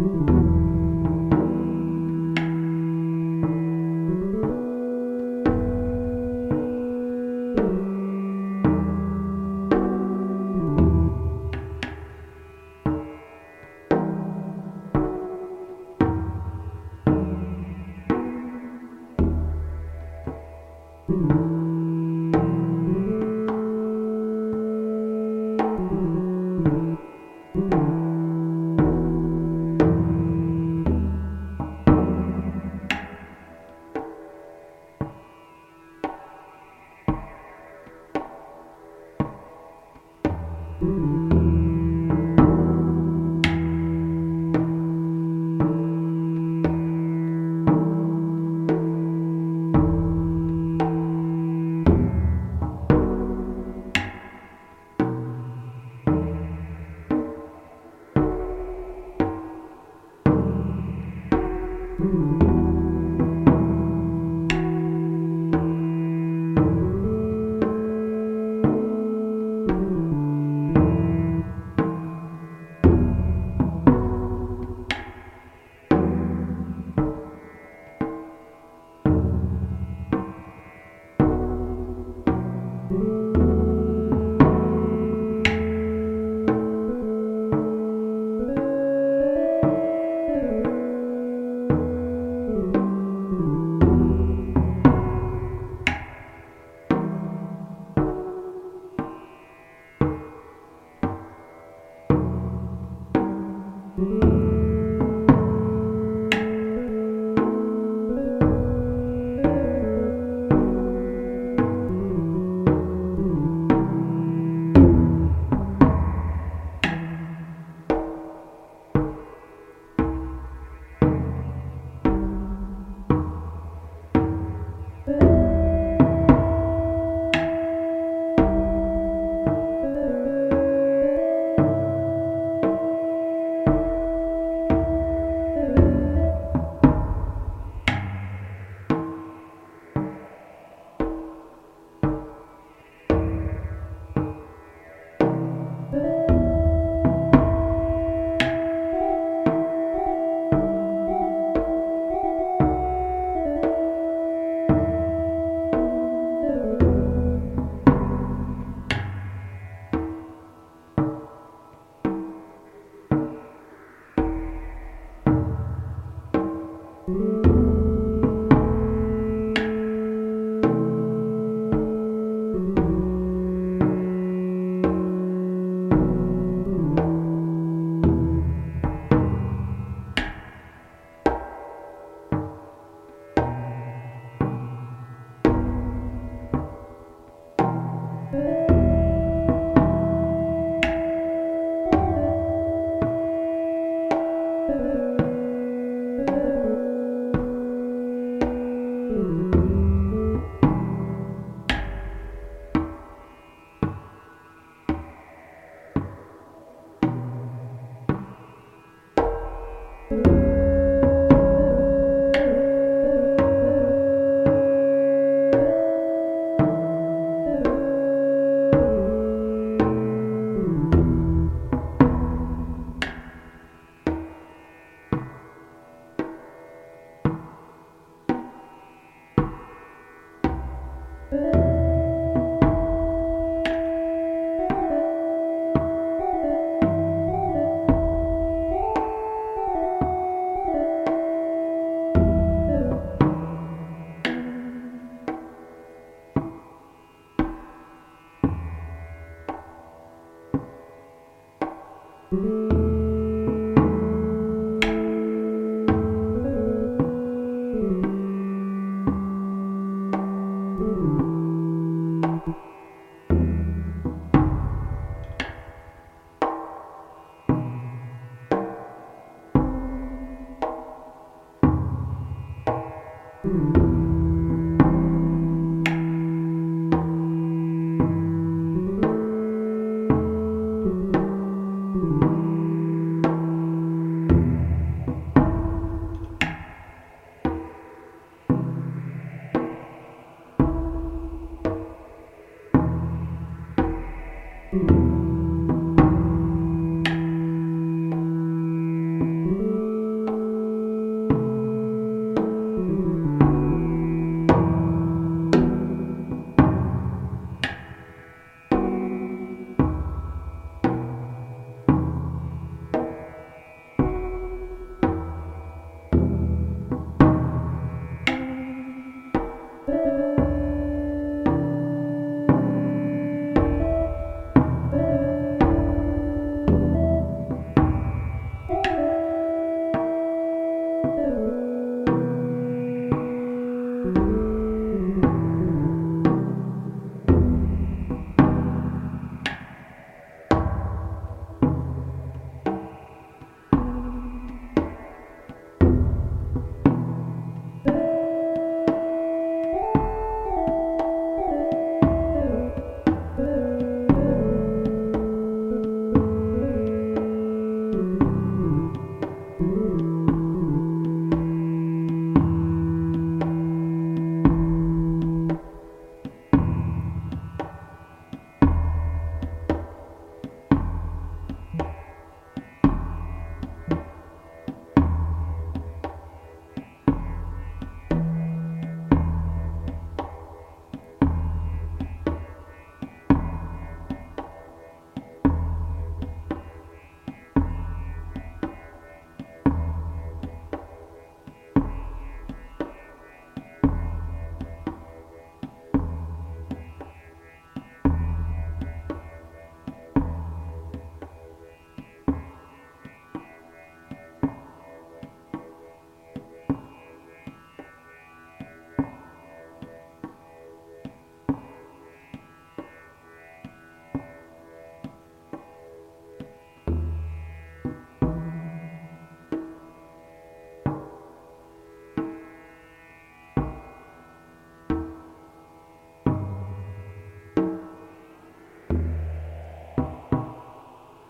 [0.00, 0.37] Ooh.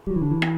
[0.09, 0.58] Ooh.